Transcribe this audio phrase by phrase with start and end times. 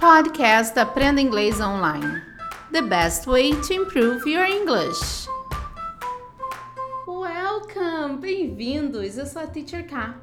[0.00, 2.22] Podcast Aprenda Inglês Online.
[2.72, 5.28] The best way to improve your English.
[7.06, 8.16] Welcome!
[8.18, 9.18] Bem-vindos!
[9.18, 10.14] Eu sou a Teacher K.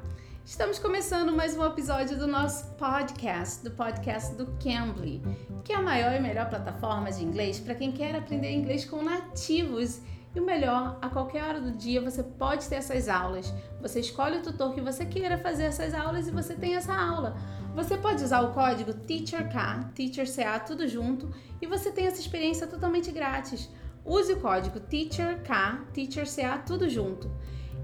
[0.44, 5.22] Estamos começando mais um episódio do nosso podcast, do podcast do Cambly,
[5.62, 9.00] que é a maior e melhor plataforma de inglês para quem quer aprender inglês com
[9.00, 10.00] nativos.
[10.34, 13.54] E o melhor, a qualquer hora do dia você pode ter essas aulas.
[13.80, 17.36] Você escolhe o tutor que você queira fazer essas aulas e você tem essa aula.
[17.74, 23.10] Você pode usar o código TEACHERK, TEACHERCA, tudo junto, e você tem essa experiência totalmente
[23.12, 23.70] grátis.
[24.04, 25.48] Use o código TEACHERK,
[25.92, 27.30] TEACHERCA, tudo junto.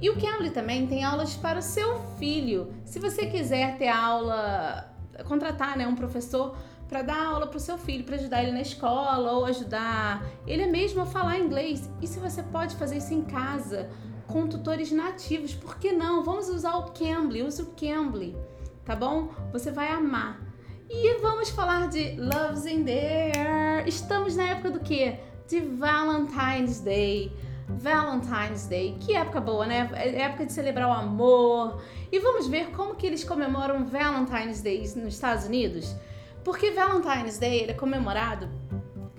[0.00, 2.74] E o Cambly também tem aulas para o seu filho.
[2.84, 4.92] Se você quiser ter aula,
[5.26, 6.56] contratar né, um professor
[6.88, 10.66] para dar aula para o seu filho, para ajudar ele na escola ou ajudar ele
[10.66, 11.88] mesmo a falar inglês.
[12.02, 13.88] E se você pode fazer isso em casa
[14.26, 16.22] com tutores nativos, por que não?
[16.22, 18.36] Vamos usar o Cambly, use o Cambly
[18.84, 19.30] tá bom?
[19.52, 20.40] Você vai amar.
[20.88, 23.86] E vamos falar de Love's in There.
[23.86, 25.18] Estamos na época do quê?
[25.48, 27.32] De Valentine's Day.
[27.66, 29.90] Valentine's Day, que época boa, né?
[29.94, 31.82] É época de celebrar o amor.
[32.12, 35.94] E vamos ver como que eles comemoram Valentine's Day nos Estados Unidos.
[36.44, 38.48] Porque Valentine's Day é comemorado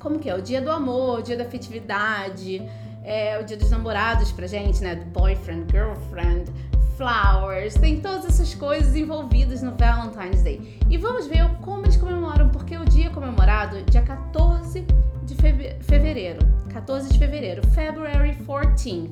[0.06, 0.36] como que é?
[0.36, 2.62] O dia do amor, o dia da afetividade,
[3.04, 4.94] é o dia dos namorados pra gente, né?
[4.94, 6.52] Do boyfriend, girlfriend,
[6.98, 10.80] flowers, tem todas essas coisas envolvidas no Valentine's Day.
[10.90, 14.86] E vamos ver como eles comemoram, porque o dia comemorado dia 14
[15.24, 15.36] de
[15.84, 16.40] fevereiro.
[16.72, 19.12] 14 de fevereiro, February 14th.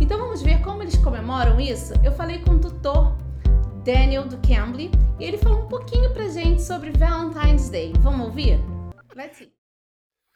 [0.00, 1.94] Então vamos ver como eles comemoram isso?
[2.04, 3.16] Eu falei com o tutor
[3.84, 7.92] Daniel do Cambly e ele falou um pouquinho pra gente sobre Valentine's Day.
[8.00, 8.58] Vamos ouvir?
[9.14, 9.52] Let's see.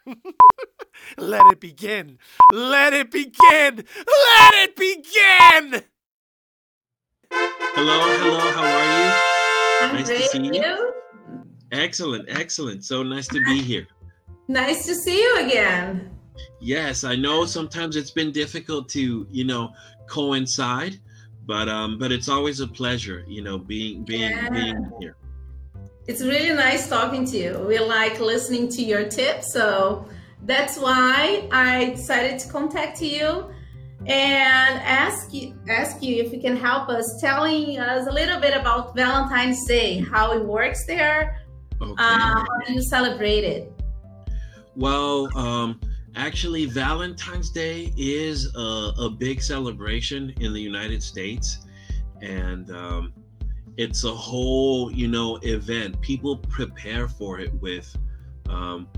[1.18, 2.18] Let it begin!
[2.52, 3.84] Let it begin!
[4.06, 5.95] Let it begin!
[7.78, 9.86] Hello, hello, how are you?
[9.86, 10.22] I'm nice great.
[10.22, 10.54] to see you.
[10.54, 10.94] you.
[11.72, 12.86] Excellent, excellent.
[12.86, 13.86] So nice to be here.
[14.48, 16.10] Nice to see you again.
[16.58, 19.74] Yes, I know sometimes it's been difficult to, you know,
[20.08, 20.98] coincide,
[21.44, 24.48] but um but it's always a pleasure, you know, being being Yeah.
[24.48, 25.16] being here.
[26.06, 27.58] It's really nice talking to you.
[27.68, 30.08] We like listening to your tips, so
[30.44, 33.50] that's why I decided to contact you
[34.06, 38.56] and ask you ask you if you can help us telling us a little bit
[38.56, 41.40] about Valentine's Day, how it works there,
[41.82, 41.92] Okay.
[41.98, 43.72] uh, how do you celebrate it?
[44.76, 45.80] Well, um,
[46.14, 51.66] actually, Valentine's Day is a, a big celebration in the United States,
[52.22, 53.12] and um,
[53.76, 56.00] it's a whole, you know, event.
[56.00, 57.94] People prepare for it with,
[58.48, 58.88] um,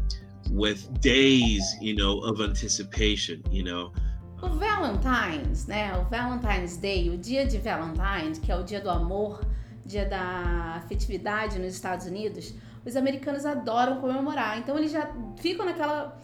[0.50, 3.42] with days, you know, of anticipation.
[3.50, 3.92] You know,
[4.40, 5.96] O Valentine's, né?
[5.98, 9.40] O Valentine's Day, o dia de Valentine's, que é o dia do amor,
[9.84, 12.54] dia da afetividade nos Estados Unidos,
[12.84, 14.58] os americanos adoram comemorar.
[14.58, 16.20] Então eles já ficam naquela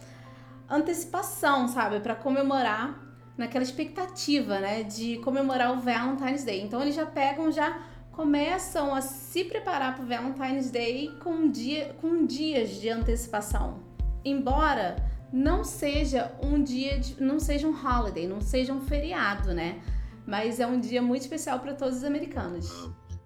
[0.69, 3.03] antecipação, sabe, para comemorar,
[3.37, 6.61] naquela expectativa, né, de comemorar o Valentine's Day.
[6.61, 7.81] Então eles já pegam, já
[8.13, 13.83] começam a se preparar para o Valentine's Day com, dia, com dias de antecipação.
[14.23, 14.95] Embora
[15.31, 19.81] não seja um dia, de, não seja um holiday, não seja um feriado, né?
[20.25, 22.69] Mas é um dia muito especial para todos os americanos.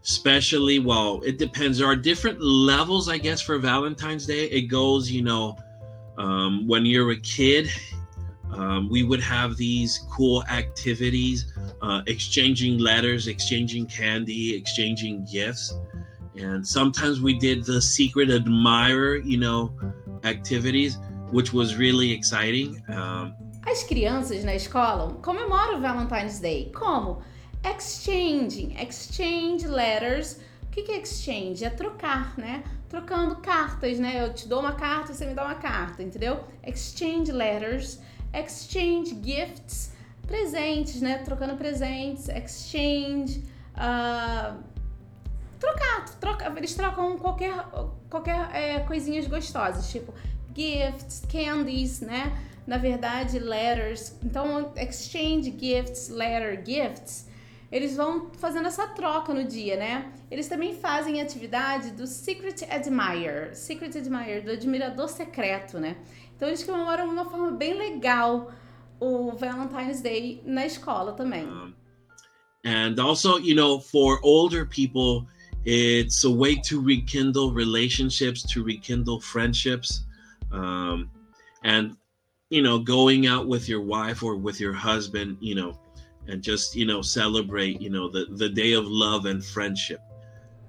[0.01, 1.77] especially well, it depends.
[1.77, 4.45] There are different levels, I guess, for Valentine's Day.
[4.45, 5.57] It goes, you know,
[6.17, 7.69] um, when you're a kid,
[8.51, 15.77] um, we would have these cool activities, uh, exchanging letters, exchanging candy, exchanging gifts.
[16.35, 19.73] And sometimes we did the secret admirer, you know,
[20.23, 20.97] activities,
[21.31, 22.81] which was really exciting.
[22.89, 23.33] Um,
[23.65, 26.71] As crianças na escola comemoram o Valentine's Day.
[26.73, 27.21] Como?
[27.63, 30.39] Exchanging, exchange letters.
[30.63, 31.63] O que é exchange?
[31.65, 32.63] É trocar, né?
[32.87, 34.25] Trocando cartas, né?
[34.25, 36.43] Eu te dou uma carta, você me dá uma carta, entendeu?
[36.65, 37.99] Exchange letters,
[38.33, 39.93] exchange gifts,
[40.25, 41.17] presentes, né?
[41.19, 43.43] Trocando presentes, exchange,
[43.75, 44.57] ah,
[45.59, 47.53] trocar, troca, eles trocam qualquer,
[48.09, 50.13] qualquer é, coisinhas gostosas, tipo
[50.59, 52.37] gifts, candies, né?
[52.67, 54.13] Na verdade, letters.
[54.21, 57.27] Então, exchange gifts, letter gifts,
[57.71, 60.11] eles vão fazendo essa troca no dia, né?
[60.29, 65.95] Eles também fazem atividade do Secret Admirer, Secret Admirer, do admirador secreto, né?
[66.35, 68.51] Então, eles comemoram de uma forma bem legal
[68.99, 71.47] o Valentine's Day na escola também.
[72.65, 75.25] And also, you know, for older people,
[75.65, 80.05] it's a way to rekindle relationships, to rekindle friendships,
[80.51, 81.09] um,
[81.63, 81.95] and
[82.49, 85.79] you know, going out with your wife or with your husband, you know,
[86.27, 89.99] and just you know celebrate, you know, the the day of love and friendship.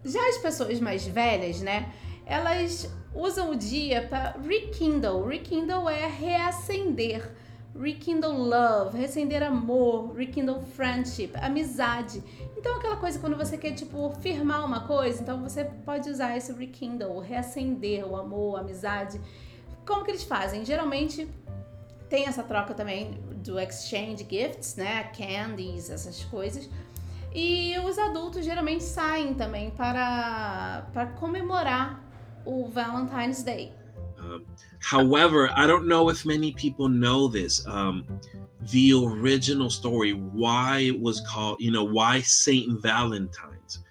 [0.04, 1.92] Já as pessoas mais velhas, né?
[2.30, 5.26] elas usam o dia para rekindle.
[5.26, 7.34] Rekindle é reacender.
[7.78, 12.22] Rekindle love, reacender amor, rekindle friendship, amizade.
[12.56, 16.52] Então aquela coisa quando você quer tipo firmar uma coisa, então você pode usar esse
[16.52, 19.20] rekindle, reacender o amor, a amizade.
[19.90, 20.64] Como que eles fazem?
[20.64, 21.26] Geralmente
[22.08, 25.02] tem essa troca também do exchange gifts, né?
[25.02, 26.70] Candies, essas coisas.
[27.34, 32.00] E os adultos geralmente saem também para, para comemorar
[32.44, 33.72] o Valentine's Day.
[34.20, 34.44] Um,
[34.80, 37.66] however, I don't know if many people know this.
[37.66, 38.04] Um,
[38.70, 43.82] the original story, why it was called, you know, why Saint Valentine's.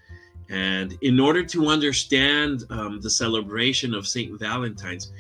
[0.49, 5.11] And in order to understand um, the celebration of Saint Valentine's,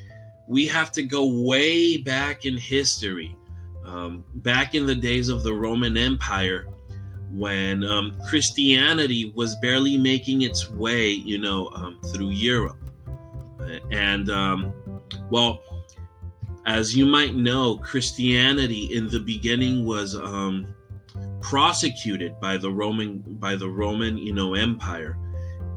[0.49, 3.37] we have to go way back in history,
[3.85, 6.67] um, back in the days of the Roman Empire,
[7.31, 12.79] when um, Christianity was barely making its way, you know, um, through Europe.
[13.91, 14.73] And, um,
[15.29, 15.61] well,
[16.65, 20.73] as you might know, Christianity in the beginning was um,
[21.41, 25.15] prosecuted by the Roman by the Roman, you know, Empire,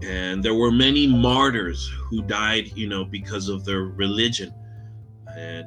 [0.03, 4.53] and there were many martyrs who died, you know, because of their religion.
[5.37, 5.67] And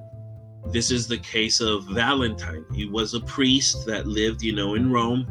[0.71, 2.65] this is the case of Valentine.
[2.73, 5.27] He was a priest that lived, you know, in Rome,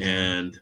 [0.00, 0.58] and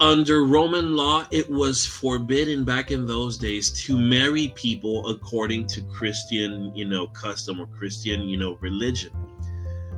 [0.00, 5.82] under Roman law, it was forbidden back in those days to marry people according to
[5.82, 9.12] Christian, you know, custom or Christian, you know, religion.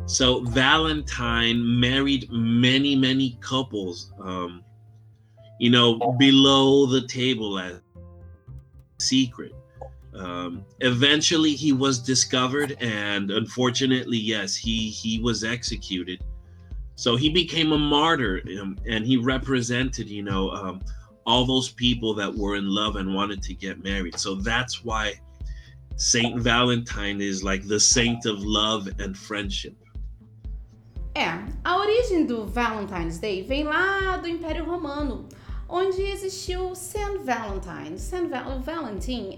[0.06, 4.64] So Valentine married many, many couples, um,
[5.60, 7.80] you know, below the table as
[8.98, 9.54] secret.
[10.14, 16.22] Um, eventually, he was discovered, and unfortunately, yes, he he was executed.
[16.96, 20.80] So he became a martyr, um, and he represented, you know, um,
[21.24, 24.18] all those people that were in love and wanted to get married.
[24.18, 25.14] So that's why
[25.96, 29.76] Saint Valentine is like the saint of love and friendship.
[31.14, 31.28] É,
[31.62, 35.28] a origem do Valentine's Day vem lá do Império Romano,
[35.72, 37.98] onde existiu Saint Valentine.
[37.98, 38.60] Saint Val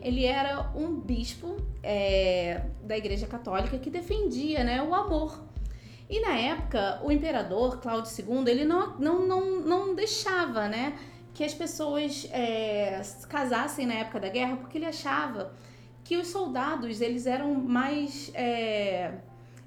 [0.02, 5.40] ele era um bispo é, da Igreja Católica que defendia, né, o amor.
[6.10, 10.98] E na época, o imperador Cláudio II, ele não, não, não, não deixava, né,
[11.32, 15.52] que as pessoas é, casassem na época da guerra, porque ele achava
[16.02, 18.32] que os soldados, eles eram mais...
[18.34, 19.14] É,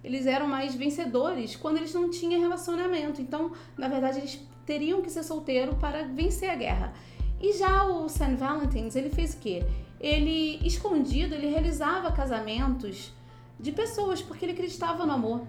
[0.04, 3.22] eles eram mais vencedores quando eles não tinham relacionamento.
[3.22, 6.94] Então, na verdade, eles teriam que ser solteiro para vencer a guerra.
[7.40, 8.36] E já o St.
[8.36, 9.66] Valentine's, ele fez o quê?
[10.00, 13.14] Ele, escondido, ele realizava casamentos
[13.60, 15.42] de pessoas, porque ele acreditava no amor.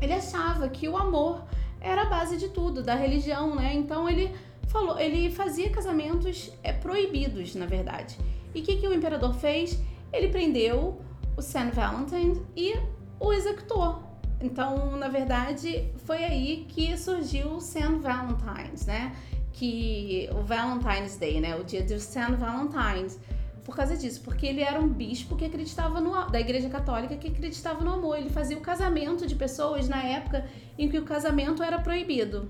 [0.00, 1.44] Ele achava que o amor
[1.80, 3.74] era a base de tudo, da religião, né?
[3.74, 4.34] Então ele
[4.68, 8.16] falou, ele fazia casamentos é, proibidos, na verdade.
[8.54, 9.78] E o que, que o imperador fez?
[10.12, 11.00] Ele prendeu
[11.36, 11.70] o St.
[11.72, 12.74] Valentine e
[13.20, 14.05] o executor.
[14.40, 17.98] Então, na verdade, foi aí que surgiu o St.
[18.00, 19.14] Valentine's, né?
[19.52, 21.56] Que o Valentine's Day, né?
[21.56, 22.34] O dia do St.
[22.38, 23.18] Valentine's.
[23.64, 27.28] Por causa disso, porque ele era um bispo que acreditava no da Igreja Católica que
[27.28, 28.16] acreditava no amor.
[28.16, 30.46] Ele fazia o casamento de pessoas na época
[30.78, 32.48] em que o casamento era proibido.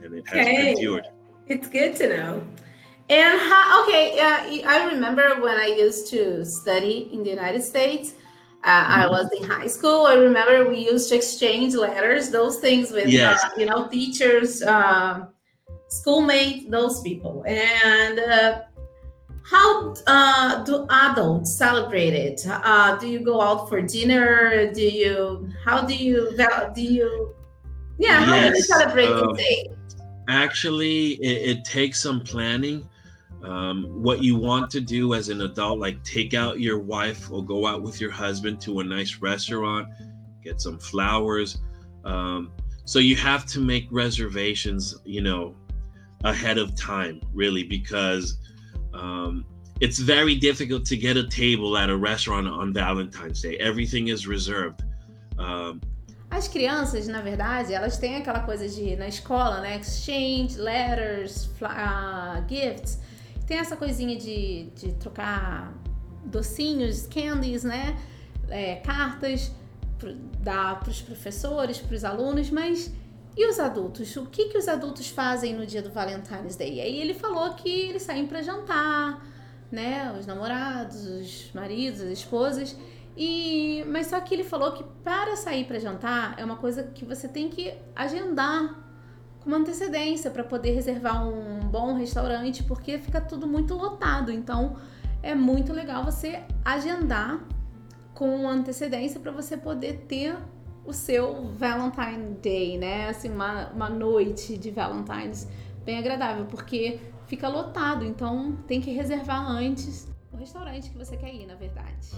[0.00, 1.02] And it has okay.
[1.48, 2.42] It's good to know.
[3.10, 8.14] And how, okay, uh, I remember when I used to study in the United States.
[8.64, 9.10] Uh, I mm-hmm.
[9.10, 10.06] was in high school.
[10.06, 13.42] I remember we used to exchange letters, those things with yes.
[13.44, 15.26] uh, you know teachers, uh,
[15.88, 17.44] schoolmates, those people.
[17.46, 18.62] And uh,
[19.44, 22.42] how uh, do adults celebrate it?
[22.46, 24.72] Uh, do you go out for dinner?
[24.72, 25.48] Do you?
[25.64, 26.36] How do you?
[26.74, 27.34] Do you?
[27.98, 28.50] Yeah, how yes.
[28.50, 29.68] do you celebrate um, the day?
[30.28, 32.88] Actually, it, it takes some planning
[33.44, 37.44] um, what you want to do as an adult like take out your wife or
[37.44, 39.88] go out with your husband to a nice restaurant
[40.42, 41.58] get some flowers
[42.04, 42.50] um,
[42.84, 45.54] so you have to make reservations you know
[46.24, 48.38] ahead of time really because
[48.92, 49.44] um,
[49.80, 54.26] it's very difficult to get a table at a restaurant on valentine's day everything is
[54.26, 54.82] reserved
[55.38, 55.80] um,
[56.30, 59.76] As crianças, na verdade, elas têm aquela coisa de na escola, né?
[59.76, 63.00] Exchange, letters, uh, gifts.
[63.48, 65.72] Tem essa coisinha de, de trocar
[66.22, 67.98] docinhos, candies, né?
[68.50, 69.50] É, cartas,
[70.40, 72.92] dar para os professores, para os alunos, mas
[73.34, 74.14] e os adultos?
[74.16, 76.78] O que, que os adultos fazem no dia do Valentine's Day?
[76.78, 79.26] Aí ele falou que eles saem para jantar,
[79.72, 80.14] né?
[80.18, 82.76] Os namorados, os maridos, as esposas.
[83.16, 87.04] E mas só que ele falou que para sair para jantar é uma coisa que
[87.04, 88.87] você tem que agendar
[89.48, 94.30] uma antecedência para poder reservar um bom restaurante, porque fica tudo muito lotado.
[94.30, 94.76] Então
[95.22, 97.40] é muito legal você agendar
[98.14, 100.36] com antecedência para você poder ter
[100.84, 103.08] o seu Valentine Day, né?
[103.08, 105.48] Assim, uma, uma noite de Valentine's
[105.82, 111.34] bem agradável, porque fica lotado, então tem que reservar antes o restaurante que você quer
[111.34, 112.10] ir, na verdade.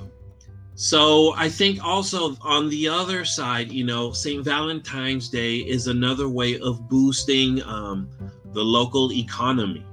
[0.74, 4.44] So I think also on the other side, you know, St.
[4.44, 8.08] Valentine's Day is another way of boosting um,
[8.52, 9.84] the local economy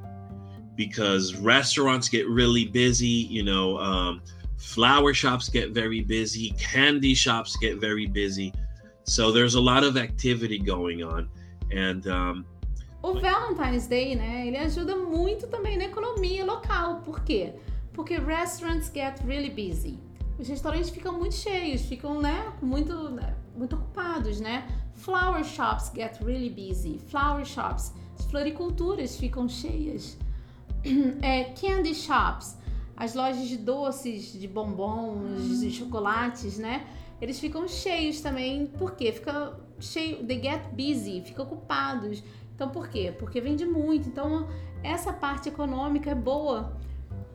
[0.76, 4.22] because restaurants get really busy, you know, um,
[4.58, 8.54] flower shops get very busy, candy shops get very busy.
[9.04, 11.30] So there's a lot of activity going on.
[11.72, 12.46] And um,
[13.04, 17.02] o Valentine's Day, né, ele ajuda muito também na economia local.
[17.02, 17.54] Por quê?
[17.94, 20.00] Porque restaurants get really busy.
[20.40, 24.68] Os restaurantes ficam muito cheios, ficam, né, muito, né, muito ocupados, né?
[24.94, 27.00] Flower shops get really busy.
[27.08, 30.18] Flower shops, as floriculturas ficam cheias.
[31.22, 32.58] É, candy shops,
[32.96, 36.88] as lojas de doces, de bombons, de chocolates, né?
[37.20, 42.24] Eles ficam cheios também, porque fica cheio, they get busy, ficam ocupados.
[42.56, 43.14] Então por quê?
[43.18, 44.08] Porque vende muito.
[44.08, 44.48] Então
[44.84, 46.78] essa parte econômica é boa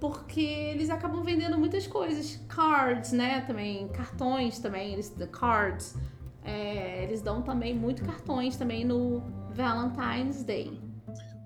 [0.03, 2.41] porque eles acabam vendendo muitas coisas.
[2.49, 3.43] Cards, né?
[3.43, 5.97] Também, cartões também, eles, cards.
[6.43, 9.23] É, eles dão também muito cartões também no
[9.55, 10.77] Valentine's Day.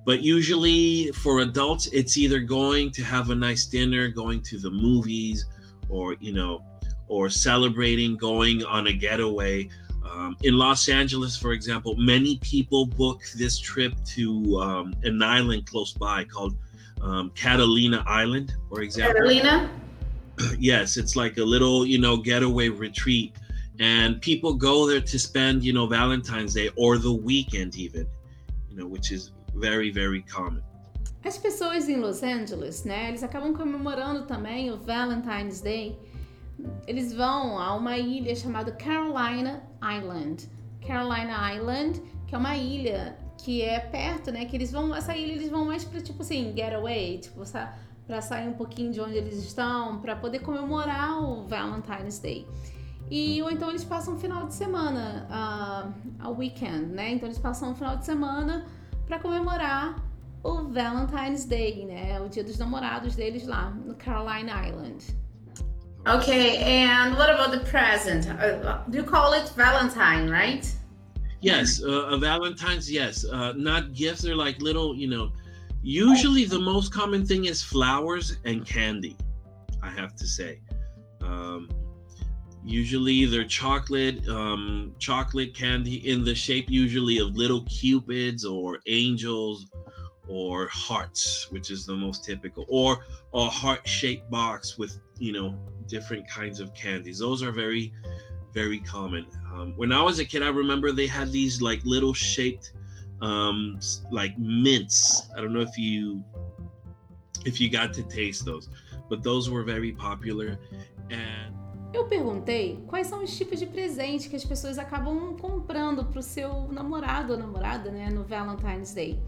[0.06, 4.70] But usually for adults, it's either going to have a nice dinner, going to the
[4.70, 5.44] movies,
[5.90, 6.62] or, you know,
[7.08, 9.68] or celebrating, going on a getaway.
[10.02, 15.66] Um, in Los Angeles, for example, many people book this trip to um, an island
[15.66, 16.56] close by called
[17.02, 19.14] um, Catalina Island, for example.
[19.14, 19.70] Catalina?
[20.58, 23.34] yes, it's like a little, you know, getaway retreat.
[23.78, 28.06] And people go there to spend, you know, Valentine's Day or the weekend even,
[28.70, 30.62] you know, which is very, very common.
[31.24, 35.98] As pessoas em Los Angeles, né, eles acabam comemorando também o Valentine's Day.
[36.86, 40.48] Eles vão a uma ilha chamada Carolina Island.
[40.80, 44.44] Carolina Island, que é uma ilha que é perto, né?
[44.44, 47.42] Que eles vão, ilha eles vão mais para tipo assim, getaway, tipo,
[48.06, 52.46] para sair um pouquinho de onde eles estão, para poder comemorar o Valentine's Day.
[53.10, 57.12] E ou então eles passam um final de semana, uh, a weekend, né?
[57.12, 58.66] Então eles passam um final de semana
[59.06, 59.96] para comemorar
[60.42, 62.20] o Valentine's Day, né?
[62.20, 65.04] O dia dos namorados deles lá no Caroline Island.
[66.06, 68.28] Okay, and what about the present?
[68.28, 70.64] Uh, do you call it Valentine, right?
[71.40, 72.90] Yes, uh, a Valentine's.
[72.90, 74.22] Yes, uh, not gifts.
[74.22, 75.32] They're like little, you know.
[75.82, 79.16] Usually, the most common thing is flowers and candy.
[79.82, 80.60] I have to say.
[81.20, 81.68] Um,
[82.64, 89.66] usually, they're chocolate, um, chocolate candy in the shape usually of little cupids or angels
[90.28, 96.28] or hearts, which is the most typical, or a heart-shaped box with you know different
[96.28, 97.18] kinds of candies.
[97.18, 97.92] Those are very,
[98.56, 99.26] very common.
[99.52, 102.72] Um, when I was a kid, I remember they had these like little shaped,
[103.20, 103.78] um,
[104.10, 105.28] like mints.
[105.36, 106.24] I don't know if you
[107.44, 108.70] if you got to taste those,
[109.10, 110.58] but those were very popular.
[111.10, 111.52] And
[111.92, 116.22] eu perguntei quais são os tipos de presente que as pessoas acabam comprando para o
[116.22, 119.20] seu namorado ou namorada, né, no Valentine's Day.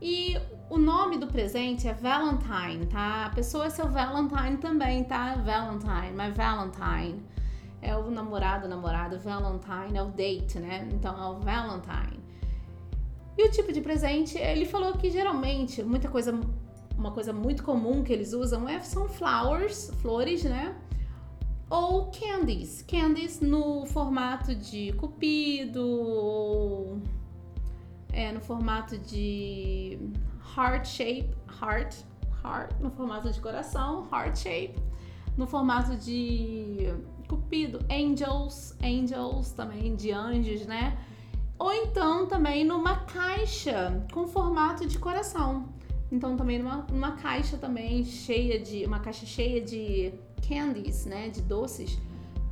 [0.00, 0.38] E
[0.70, 3.26] o nome do presente é Valentine, tá?
[3.26, 5.34] A pessoa é seu Valentine também, tá?
[5.34, 7.20] Valentine, my Valentine
[7.82, 10.88] é o namorado, namorada, Valentine é o date, né?
[10.92, 12.20] Então é o Valentine.
[13.36, 16.38] E o tipo de presente, ele falou que geralmente muita coisa,
[16.96, 20.76] uma coisa muito comum que eles usam é são flowers, flores, né?
[21.70, 27.00] Ou candies, candies no formato de cupido, ou
[28.12, 29.98] é, no formato de
[30.56, 31.30] heart shape,
[31.62, 31.94] heart,
[32.44, 34.74] heart, no formato de coração, heart shape,
[35.36, 36.92] no formato de
[37.30, 40.98] Cupido, angels, angels também de anjos, né?
[41.56, 45.68] Ou então também numa caixa com formato de coração.
[46.10, 50.12] Então também numa, numa caixa também cheia de uma caixa cheia de
[50.48, 51.96] candies, né, de doces,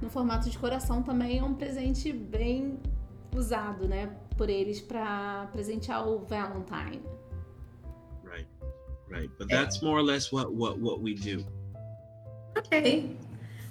[0.01, 2.79] no formato de coração também é um presente bem
[3.35, 7.03] usado, né, por eles para presentear o Valentine.
[8.23, 8.47] Right.
[9.09, 9.31] Right.
[9.39, 11.45] But that's more or less what what what we do.
[12.57, 13.17] Okay.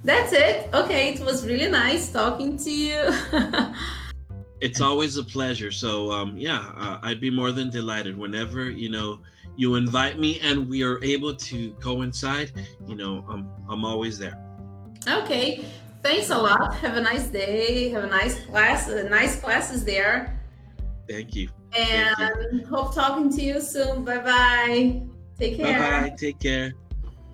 [0.07, 0.69] That's it.
[0.73, 3.11] Okay, it was really nice talking to you.
[4.61, 5.69] it's always a pleasure.
[5.69, 9.19] So, um, yeah, uh, I'd be more than delighted whenever you know
[9.57, 12.53] you invite me and we are able to coincide.
[12.87, 14.39] You know, I'm I'm always there.
[15.05, 15.65] Okay,
[16.03, 16.73] thanks a lot.
[16.75, 17.89] Have a nice day.
[17.89, 18.87] Have a nice class.
[18.87, 20.39] Uh, nice classes there.
[21.09, 21.49] Thank you.
[21.77, 24.05] And hope talking to you soon.
[24.05, 25.01] Bye bye.
[25.37, 25.77] Take care.
[25.77, 26.15] Bye bye.
[26.15, 26.71] Take care.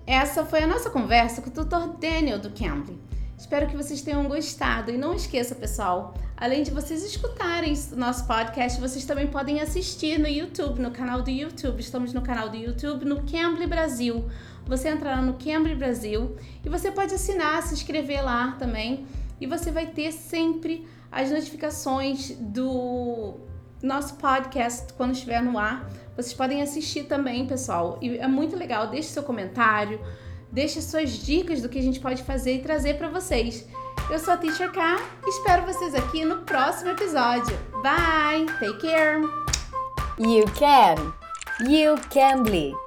[0.06, 3.00] Essa foi a nossa conversa com o tutor Daniel do Cambly.
[3.38, 8.78] Espero que vocês tenham gostado e não esqueça, pessoal, além de vocês escutarem nosso podcast,
[8.78, 11.80] vocês também podem assistir no YouTube, no canal do YouTube.
[11.80, 14.28] Estamos no canal do YouTube no Cambly Brasil.
[14.66, 19.06] Você entra lá no Cambly Brasil e você pode assinar, se inscrever lá também
[19.40, 23.36] e você vai ter sempre as notificações do
[23.84, 25.88] nosso podcast quando estiver no ar.
[26.16, 27.98] Vocês podem assistir também, pessoal.
[28.00, 28.88] E é muito legal.
[28.88, 30.00] Deixe seu comentário,
[30.50, 33.66] deixe suas dicas do que a gente pode fazer e trazer para vocês.
[34.10, 34.96] Eu sou a Teacher K.
[35.26, 37.56] Espero vocês aqui no próximo episódio.
[37.82, 38.46] Bye.
[38.58, 39.20] Take care.
[40.18, 41.12] You can.
[41.68, 42.83] You can be.